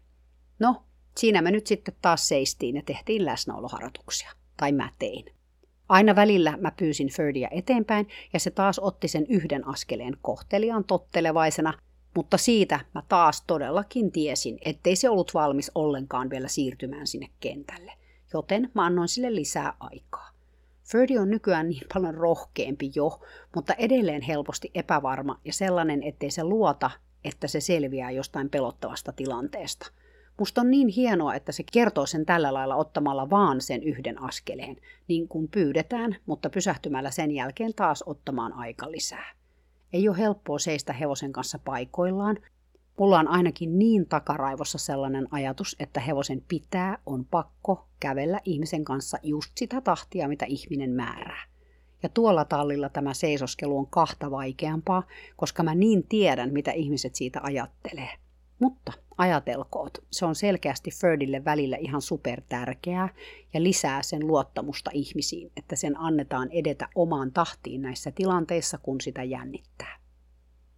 [0.59, 0.83] No,
[1.17, 4.31] siinä me nyt sitten taas seistiin ja tehtiin läsnäoloharjoituksia.
[4.57, 5.36] Tai mä tein.
[5.89, 11.73] Aina välillä mä pyysin Ferdia eteenpäin ja se taas otti sen yhden askeleen kohteliaan tottelevaisena,
[12.15, 17.93] mutta siitä mä taas todellakin tiesin, ettei se ollut valmis ollenkaan vielä siirtymään sinne kentälle,
[18.33, 20.29] joten mä annoin sille lisää aikaa.
[20.83, 23.19] Ferdi on nykyään niin paljon rohkeampi jo,
[23.55, 26.91] mutta edelleen helposti epävarma ja sellainen, ettei se luota,
[27.23, 29.91] että se selviää jostain pelottavasta tilanteesta–
[30.39, 34.77] Musta on niin hienoa, että se kertoo sen tällä lailla ottamalla vaan sen yhden askeleen,
[35.07, 39.33] niin kuin pyydetään, mutta pysähtymällä sen jälkeen taas ottamaan aika lisää.
[39.93, 42.37] Ei ole helppoa seistä hevosen kanssa paikoillaan.
[42.99, 49.17] Mulla on ainakin niin takaraivossa sellainen ajatus, että hevosen pitää, on pakko kävellä ihmisen kanssa
[49.23, 51.43] just sitä tahtia, mitä ihminen määrää.
[52.03, 55.03] Ja tuolla tallilla tämä seisoskelu on kahta vaikeampaa,
[55.35, 58.26] koska mä niin tiedän, mitä ihmiset siitä ajattelee.
[58.59, 63.09] Mutta ajatelkoot, se on selkeästi Ferdille välillä ihan super tärkeää
[63.53, 69.23] ja lisää sen luottamusta ihmisiin, että sen annetaan edetä omaan tahtiin näissä tilanteissa, kun sitä
[69.23, 69.97] jännittää.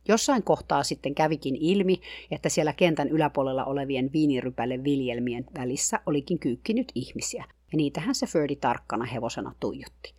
[0.07, 6.91] Jossain kohtaa sitten kävikin ilmi, että siellä kentän yläpuolella olevien viinirypälle viljelmien välissä olikin kyykkinyt
[6.95, 10.18] ihmisiä, ja niitähän se Ferdi tarkkana hevosena tuijotti.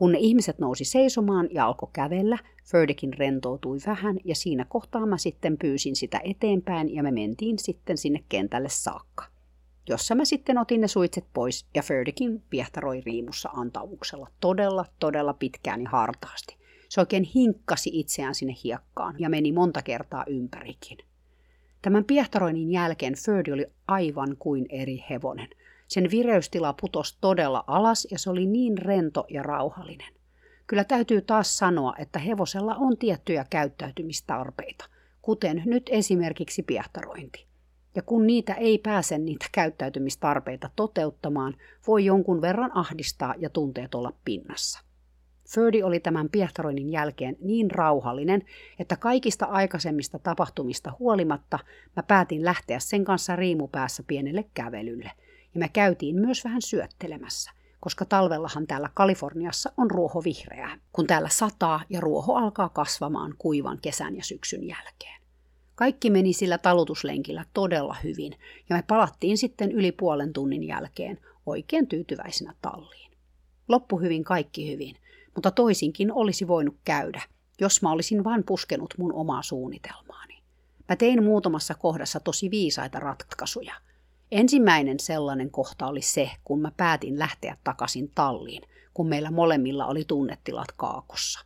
[0.00, 5.58] Kun ihmiset nousi seisomaan ja alkoi kävellä, Ferdikin rentoutui vähän ja siinä kohtaa mä sitten
[5.58, 9.24] pyysin sitä eteenpäin ja me mentiin sitten sinne kentälle saakka.
[9.88, 15.82] Jossa mä sitten otin ne suitset pois ja Ferdikin piehtaroi riimussa antaumuksella todella, todella pitkään
[15.82, 16.56] ja hartaasti.
[16.88, 20.98] Se oikein hinkkasi itseään sinne hiekkaan ja meni monta kertaa ympärikin.
[21.82, 25.48] Tämän piehtaroinnin jälkeen Ferdi oli aivan kuin eri hevonen.
[25.90, 30.14] Sen vireystila putosi todella alas ja se oli niin rento ja rauhallinen.
[30.66, 34.84] Kyllä täytyy taas sanoa, että hevosella on tiettyjä käyttäytymistarpeita,
[35.22, 37.46] kuten nyt esimerkiksi piehtarointi.
[37.94, 44.12] Ja kun niitä ei pääse niitä käyttäytymistarpeita toteuttamaan, voi jonkun verran ahdistaa ja tunteet olla
[44.24, 44.80] pinnassa.
[45.54, 48.42] Ferdi oli tämän piehtaroinnin jälkeen niin rauhallinen,
[48.78, 51.58] että kaikista aikaisemmista tapahtumista huolimatta
[51.96, 55.10] mä päätin lähteä sen kanssa riimupäässä pienelle kävelylle.
[55.54, 61.28] Ja me käytiin myös vähän syöttelemässä, koska talvellahan täällä Kaliforniassa on ruoho vihreää, kun täällä
[61.28, 65.20] sataa ja ruoho alkaa kasvamaan kuivan kesän ja syksyn jälkeen.
[65.74, 68.32] Kaikki meni sillä talutuslenkillä todella hyvin
[68.68, 73.10] ja me palattiin sitten yli puolen tunnin jälkeen oikein tyytyväisenä talliin.
[73.68, 74.96] Loppu hyvin, kaikki hyvin–
[75.34, 77.22] mutta toisinkin olisi voinut käydä,
[77.60, 80.42] jos mä olisin vain puskenut mun omaa suunnitelmaani.
[80.88, 83.74] Mä tein muutamassa kohdassa tosi viisaita ratkaisuja.
[84.32, 88.62] Ensimmäinen sellainen kohta oli se, kun mä päätin lähteä takaisin talliin,
[88.94, 91.40] kun meillä molemmilla oli tunnetilat kaakossa.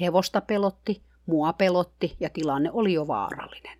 [0.00, 3.78] Hevosta pelotti, mua pelotti ja tilanne oli jo vaarallinen.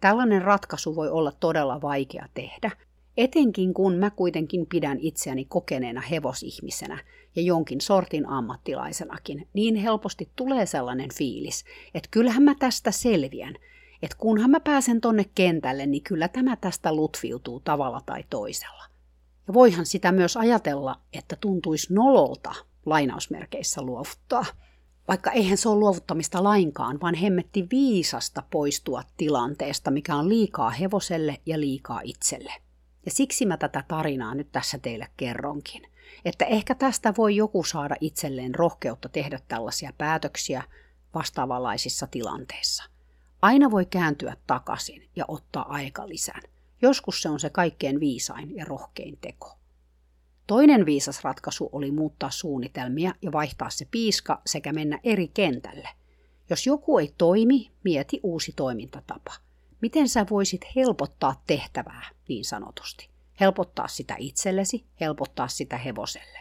[0.00, 2.70] Tällainen ratkaisu voi olla todella vaikea tehdä,
[3.16, 6.98] Etenkin kun mä kuitenkin pidän itseäni kokeneena hevosihmisenä
[7.36, 13.54] ja jonkin sortin ammattilaisenakin, niin helposti tulee sellainen fiilis, että kyllähän mä tästä selviän.
[14.02, 18.84] Että kunhan mä pääsen tonne kentälle, niin kyllä tämä tästä lutviutuu tavalla tai toisella.
[19.48, 22.54] Ja voihan sitä myös ajatella, että tuntuisi nololta
[22.86, 24.44] lainausmerkeissä luovuttaa.
[25.08, 31.40] Vaikka eihän se ole luovuttamista lainkaan, vaan hemmetti viisasta poistua tilanteesta, mikä on liikaa hevoselle
[31.46, 32.52] ja liikaa itselle.
[33.04, 35.82] Ja siksi mä tätä tarinaa nyt tässä teille kerronkin.
[36.24, 40.62] Että ehkä tästä voi joku saada itselleen rohkeutta tehdä tällaisia päätöksiä
[41.14, 42.95] vastaavanlaisissa tilanteissa.
[43.42, 46.42] Aina voi kääntyä takaisin ja ottaa aika lisän.
[46.82, 49.58] Joskus se on se kaikkein viisain ja rohkein teko.
[50.46, 55.88] Toinen viisas ratkaisu oli muuttaa suunnitelmia ja vaihtaa se piiska sekä mennä eri kentälle.
[56.50, 59.32] Jos joku ei toimi, mieti uusi toimintatapa–
[59.82, 63.08] Miten sä voisit helpottaa tehtävää niin sanotusti?
[63.40, 66.38] Helpottaa sitä itsellesi, helpottaa sitä hevoselle.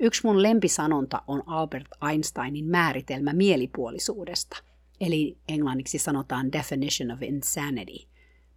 [0.00, 4.56] Yksi mun lempisanonta on Albert Einsteinin määritelmä mielipuolisuudesta,
[5.06, 8.08] eli englanniksi sanotaan definition of insanity.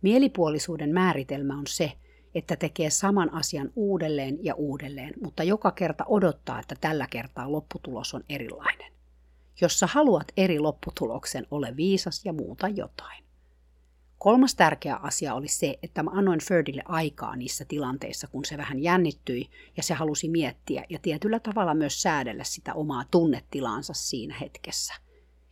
[0.02, 1.92] Mielipuolisuuden määritelmä on se,
[2.36, 8.14] että tekee saman asian uudelleen ja uudelleen, mutta joka kerta odottaa, että tällä kertaa lopputulos
[8.14, 8.92] on erilainen.
[9.62, 13.24] Jos sä haluat eri lopputuloksen, ole viisas ja muuta jotain.
[14.18, 18.80] Kolmas tärkeä asia oli se, että mä annoin Ferdille aikaa niissä tilanteissa, kun se vähän
[18.80, 25.07] jännittyi ja se halusi miettiä ja tietyllä tavalla myös säädellä sitä omaa tunnetilaansa siinä hetkessä.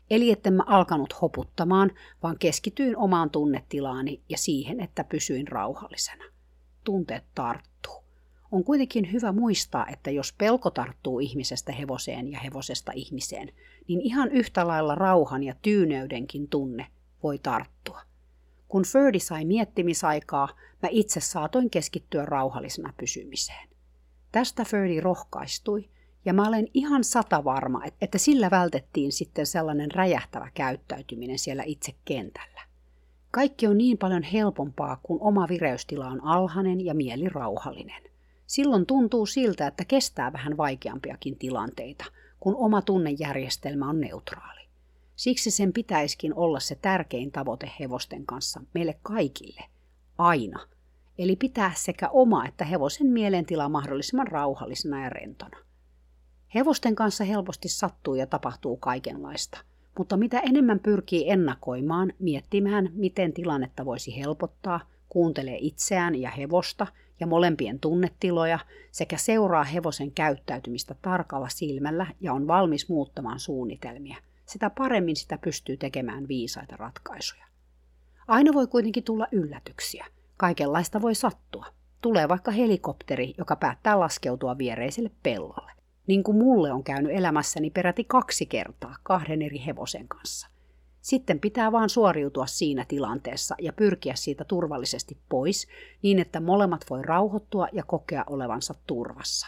[0.09, 1.91] Eli että mä alkanut hoputtamaan,
[2.23, 6.25] vaan keskityin omaan tunnetilaani ja siihen, että pysyin rauhallisena.
[6.83, 8.03] Tunteet tarttuu.
[8.51, 13.51] On kuitenkin hyvä muistaa, että jos pelko tarttuu ihmisestä hevoseen ja hevosesta ihmiseen,
[13.87, 16.87] niin ihan yhtä lailla rauhan ja tyyneydenkin tunne
[17.23, 18.01] voi tarttua.
[18.67, 20.49] Kun Ferdi sai miettimisaikaa,
[20.81, 23.69] mä itse saatoin keskittyä rauhallisena pysymiseen.
[24.31, 25.89] Tästä Ferdi rohkaistui,
[26.25, 31.95] ja mä olen ihan sata varma, että sillä vältettiin sitten sellainen räjähtävä käyttäytyminen siellä itse
[32.05, 32.61] kentällä.
[33.31, 38.03] Kaikki on niin paljon helpompaa, kun oma vireystila on alhainen ja mieli rauhallinen.
[38.47, 42.05] Silloin tuntuu siltä, että kestää vähän vaikeampiakin tilanteita,
[42.39, 44.61] kun oma tunnejärjestelmä on neutraali.
[45.15, 49.61] Siksi sen pitäisikin olla se tärkein tavoite hevosten kanssa meille kaikille,
[50.17, 50.67] aina.
[51.17, 55.64] Eli pitää sekä oma että hevosen mielentila mahdollisimman rauhallisena ja rentona.
[56.55, 59.57] Hevosten kanssa helposti sattuu ja tapahtuu kaikenlaista,
[59.97, 64.79] mutta mitä enemmän pyrkii ennakoimaan, miettimään, miten tilannetta voisi helpottaa,
[65.09, 66.87] kuuntelee itseään ja hevosta
[67.19, 68.59] ja molempien tunnetiloja
[68.91, 75.77] sekä seuraa hevosen käyttäytymistä tarkalla silmällä ja on valmis muuttamaan suunnitelmia– sitä paremmin sitä pystyy
[75.77, 77.45] tekemään viisaita ratkaisuja.
[78.27, 80.05] Aina voi kuitenkin tulla yllätyksiä.
[80.37, 81.65] Kaikenlaista voi sattua.
[82.01, 85.64] Tulee vaikka helikopteri, joka päättää laskeutua viereiselle pellolle.
[86.07, 90.47] Niin kuin mulle on käynyt elämässäni peräti kaksi kertaa kahden eri hevosen kanssa.
[91.01, 95.67] Sitten pitää vaan suoriutua siinä tilanteessa ja pyrkiä siitä turvallisesti pois,
[96.01, 99.47] niin että molemmat voi rauhoittua ja kokea olevansa turvassa.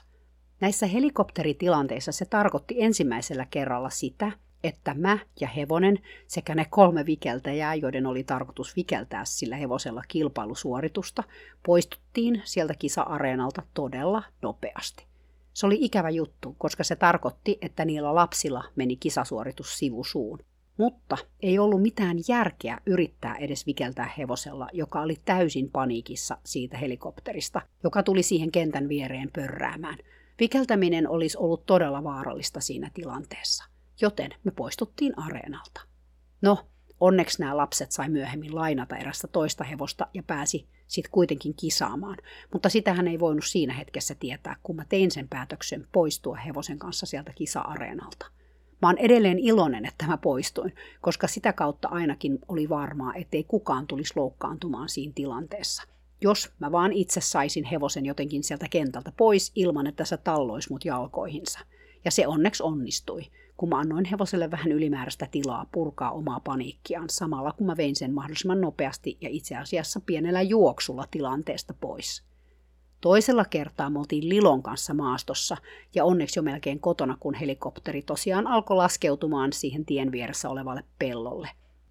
[0.61, 4.31] Näissä helikopteritilanteissa se tarkoitti ensimmäisellä kerralla sitä,
[4.63, 11.23] että mä ja hevonen sekä ne kolme vikeltäjää, joiden oli tarkoitus vikeltää sillä hevosella kilpailusuoritusta,
[11.65, 15.06] poistuttiin sieltä kisa-areenalta todella nopeasti.
[15.57, 20.39] Se oli ikävä juttu, koska se tarkoitti, että niillä lapsilla meni kisasuoritus sivusuun.
[20.77, 27.61] Mutta ei ollut mitään järkeä yrittää edes vikeltää hevosella, joka oli täysin paniikissa siitä helikopterista,
[27.83, 29.97] joka tuli siihen kentän viereen pörräämään.
[30.39, 33.63] Vikeltäminen olisi ollut todella vaarallista siinä tilanteessa,
[34.01, 35.81] joten me poistuttiin areenalta.
[36.41, 36.57] No,
[36.99, 42.17] onneksi nämä lapset sai myöhemmin lainata erästä toista hevosta ja pääsi sitten kuitenkin kisaamaan,
[42.53, 47.05] mutta sitähän ei voinut siinä hetkessä tietää, kun mä tein sen päätöksen poistua hevosen kanssa
[47.05, 48.25] sieltä kisa-areenalta.
[48.81, 53.87] Mä oon edelleen iloinen, että mä poistuin, koska sitä kautta ainakin oli varmaa, ettei kukaan
[53.87, 55.83] tulisi loukkaantumaan siinä tilanteessa.
[56.21, 60.85] Jos mä vaan itse saisin hevosen jotenkin sieltä kentältä pois ilman, että se talloisi mut
[60.85, 61.59] jalkoihinsa.
[62.05, 63.21] Ja se onneksi onnistui,
[63.57, 68.13] kun mä annoin hevoselle vähän ylimääräistä tilaa purkaa omaa paniikkiaan samalla, kun mä vein sen
[68.13, 72.23] mahdollisimman nopeasti ja itse asiassa pienellä juoksulla tilanteesta pois.
[73.01, 75.57] Toisella kertaa me oltiin Lilon kanssa maastossa
[75.95, 81.49] ja onneksi jo melkein kotona, kun helikopteri tosiaan alkoi laskeutumaan siihen tien vieressä olevalle pellolle.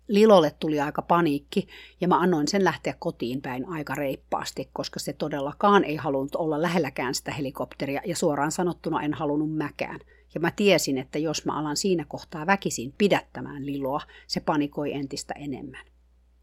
[0.09, 1.69] Lilolle tuli aika paniikki
[2.01, 6.63] ja mä annoin sen lähteä kotiin päin aika reippaasti, koska se todellakaan ei halunnut olla
[6.63, 10.01] lähelläkään sitä helikopteria ja suoraan sanottuna en halunnut mäkään.
[10.35, 15.35] Ja mä tiesin, että jos mä alan siinä kohtaa väkisin pidättämään Liloa, se panikoi entistä
[15.35, 15.87] enemmän.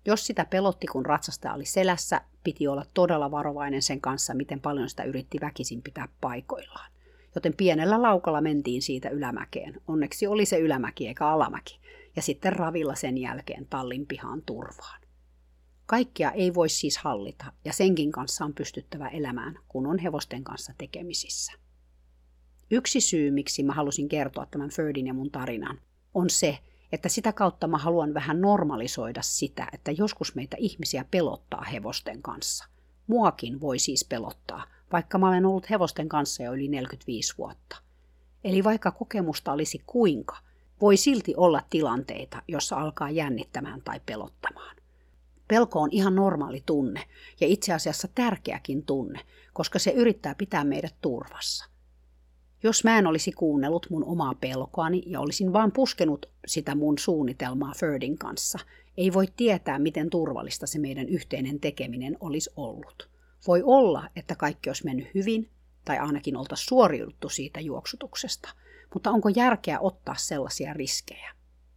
[0.05, 4.89] Jos sitä pelotti, kun ratsastaja oli selässä, piti olla todella varovainen sen kanssa, miten paljon
[4.89, 6.91] sitä yritti väkisin pitää paikoillaan.
[7.35, 9.81] Joten pienellä laukalla mentiin siitä ylämäkeen.
[9.87, 11.82] Onneksi oli se ylämäki eikä alamäki.
[12.15, 15.01] Ja sitten ravilla sen jälkeen tallin pihaan turvaan.
[15.85, 20.73] Kaikkia ei voi siis hallita, ja senkin kanssa on pystyttävä elämään, kun on hevosten kanssa
[20.77, 21.53] tekemisissä.
[22.71, 25.81] Yksi syy, miksi mä halusin kertoa tämän Ferdin ja mun tarinan,
[26.13, 26.59] on se,
[26.91, 32.65] että sitä kautta mä haluan vähän normalisoida sitä, että joskus meitä ihmisiä pelottaa hevosten kanssa.
[33.07, 37.77] Muakin voi siis pelottaa, vaikka mä olen ollut hevosten kanssa jo yli 45 vuotta.
[38.43, 40.37] Eli vaikka kokemusta olisi kuinka,
[40.83, 44.75] voi silti olla tilanteita, jossa alkaa jännittämään tai pelottamaan.
[45.47, 47.03] Pelko on ihan normaali tunne
[47.41, 49.19] ja itse asiassa tärkeäkin tunne,
[49.53, 51.65] koska se yrittää pitää meidät turvassa.
[52.63, 57.73] Jos mä en olisi kuunnellut mun omaa pelkoani ja olisin vaan puskenut sitä mun suunnitelmaa
[57.77, 58.59] Ferdin kanssa,
[58.97, 63.09] ei voi tietää, miten turvallista se meidän yhteinen tekeminen olisi ollut.
[63.47, 65.49] Voi olla, että kaikki olisi mennyt hyvin,
[65.85, 68.49] tai ainakin olta suoriuduttu siitä juoksutuksesta,
[68.93, 71.31] mutta onko järkeä ottaa sellaisia riskejä?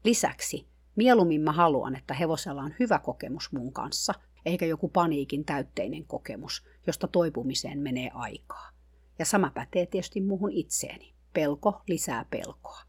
[0.05, 4.15] Lisäksi, mieluummin mä haluan, että hevosella on hyvä kokemus mun kanssa,
[4.47, 8.71] eikä joku paniikin täytteinen kokemus, josta toipumiseen menee aikaa.
[9.19, 11.15] Ja sama pätee tietysti muuhun itseeni.
[11.33, 12.81] Pelko lisää pelkoa.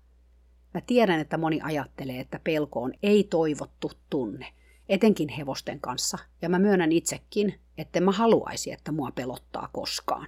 [0.73, 4.53] Mä tiedän, että moni ajattelee, että pelko on ei-toivottu tunne,
[4.89, 10.27] etenkin hevosten kanssa, ja mä myönnän itsekin, että mä haluaisi, että mua pelottaa koskaan.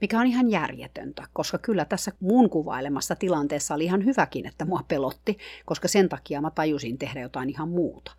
[0.00, 4.84] Mikä on ihan järjetöntä, koska kyllä tässä mun kuvailemassa tilanteessa oli ihan hyväkin, että mua
[4.88, 8.12] pelotti, koska sen takia mä tajusin tehdä jotain ihan muuta.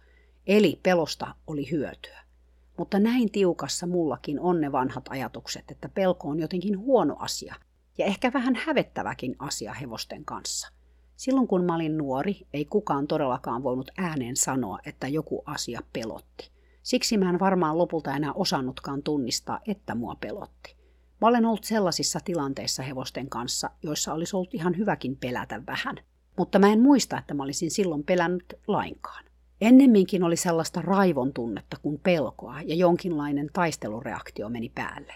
[0.47, 2.21] Eli pelosta oli hyötyä.
[2.77, 7.55] Mutta näin tiukassa mullakin on ne vanhat ajatukset, että pelko on jotenkin huono asia
[7.97, 10.71] ja ehkä vähän hävettäväkin asia hevosten kanssa.
[11.15, 16.51] Silloin kun mä olin nuori, ei kukaan todellakaan voinut ääneen sanoa, että joku asia pelotti.
[16.83, 20.80] Siksi mä en varmaan lopulta enää osannutkaan tunnistaa, että mua pelotti.
[21.21, 25.95] Mä olen ollut sellaisissa tilanteissa hevosten kanssa, joissa olisi ollut ihan hyväkin pelätä vähän.
[26.37, 29.25] Mutta mä en muista, että mä olisin silloin pelännyt lainkaan.
[29.61, 35.13] Ennemminkin oli sellaista raivon tunnetta kuin pelkoa ja jonkinlainen taistelureaktio meni päälle,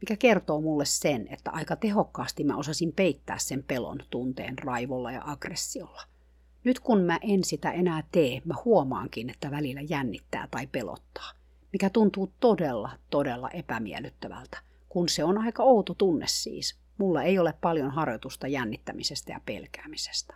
[0.00, 5.22] mikä kertoo mulle sen, että aika tehokkaasti mä osasin peittää sen pelon tunteen raivolla ja
[5.24, 6.02] aggressiolla.
[6.64, 11.30] Nyt kun mä en sitä enää tee, mä huomaankin, että välillä jännittää tai pelottaa,
[11.72, 14.65] mikä tuntuu todella, todella epämiellyttävältä,
[14.96, 16.78] kun se on aika outo tunne siis.
[16.98, 20.34] Mulla ei ole paljon harjoitusta jännittämisestä ja pelkäämisestä.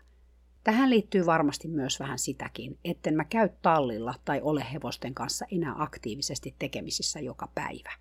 [0.64, 5.74] Tähän liittyy varmasti myös vähän sitäkin, etten mä käy tallilla tai ole hevosten kanssa enää
[5.78, 7.92] aktiivisesti tekemisissä joka päivä.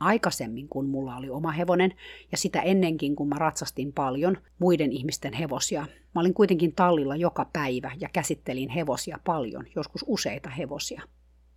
[0.00, 1.94] Aikaisemmin, kun mulla oli oma hevonen,
[2.32, 7.50] ja sitä ennenkin, kun mä ratsastin paljon muiden ihmisten hevosia, mä olin kuitenkin tallilla joka
[7.52, 11.02] päivä ja käsittelin hevosia paljon, joskus useita hevosia.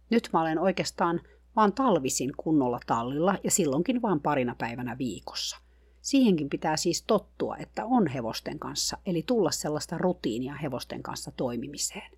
[0.10, 1.22] Nyt mä olen oikeastaan
[1.56, 5.58] vaan talvisin kunnolla tallilla ja silloinkin vaan parina päivänä viikossa.
[6.02, 12.12] Siihenkin pitää siis tottua, että on hevosten kanssa, eli tulla sellaista rutiinia hevosten kanssa toimimiseen.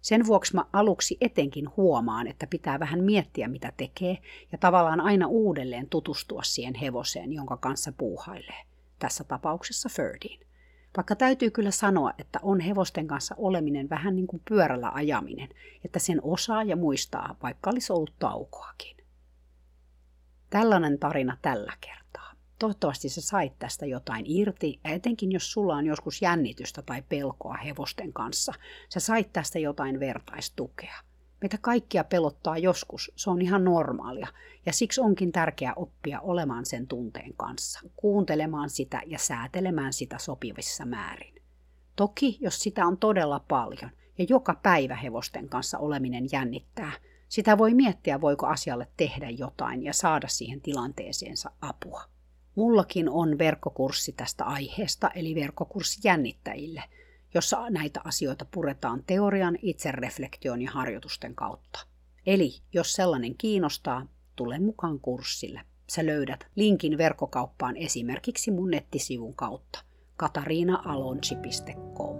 [0.00, 4.18] Sen vuoksi mä aluksi etenkin huomaan, että pitää vähän miettiä, mitä tekee,
[4.52, 8.64] ja tavallaan aina uudelleen tutustua siihen hevoseen, jonka kanssa puuhailee.
[8.98, 10.47] Tässä tapauksessa Ferdiin.
[10.98, 15.48] Vaikka täytyy kyllä sanoa, että on hevosten kanssa oleminen vähän niin kuin pyörällä ajaminen,
[15.84, 18.96] että sen osaa ja muistaa, vaikka olisi ollut taukoakin.
[20.50, 22.32] Tällainen tarina tällä kertaa.
[22.58, 27.54] Toivottavasti sä sait tästä jotain irti, ja etenkin jos sulla on joskus jännitystä tai pelkoa
[27.54, 28.52] hevosten kanssa,
[28.88, 30.94] sä sait tästä jotain vertaistukea.
[31.40, 34.28] Meitä kaikkia pelottaa joskus, se on ihan normaalia,
[34.66, 40.84] ja siksi onkin tärkeää oppia olemaan sen tunteen kanssa, kuuntelemaan sitä ja säätelemään sitä sopivissa
[40.84, 41.34] määrin.
[41.96, 46.92] Toki, jos sitä on todella paljon, ja joka päivä hevosten kanssa oleminen jännittää,
[47.28, 52.02] sitä voi miettiä, voiko asialle tehdä jotain ja saada siihen tilanteeseensa apua.
[52.54, 56.84] Mullakin on verkkokurssi tästä aiheesta, eli verkkokurssi jännittäjille–
[57.34, 61.78] jossa näitä asioita puretaan teorian, itsereflektion ja harjoitusten kautta.
[62.26, 64.06] Eli jos sellainen kiinnostaa,
[64.36, 65.60] tule mukaan kurssille.
[65.88, 69.80] Sä löydät linkin verkkokauppaan esimerkiksi mun nettisivun kautta
[70.16, 72.16] katariinaalonchi.com.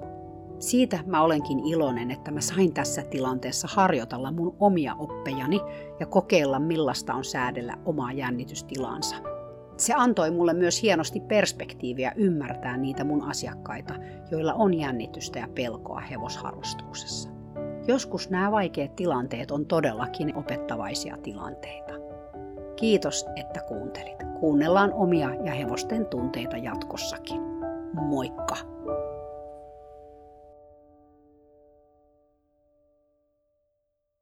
[0.58, 5.60] Siitä mä olenkin iloinen, että mä sain tässä tilanteessa harjoitella mun omia oppejani
[6.00, 9.37] ja kokeilla millaista on säädellä omaa jännitystilansa
[9.80, 13.94] se antoi mulle myös hienosti perspektiiviä ymmärtää niitä mun asiakkaita,
[14.30, 17.30] joilla on jännitystä ja pelkoa hevosharrastuksessa.
[17.86, 21.94] Joskus nämä vaikeat tilanteet on todellakin opettavaisia tilanteita.
[22.76, 24.18] Kiitos, että kuuntelit.
[24.40, 27.40] Kuunnellaan omia ja hevosten tunteita jatkossakin.
[27.92, 28.56] Moikka!